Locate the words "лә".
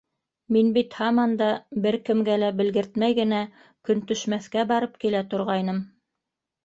2.45-2.49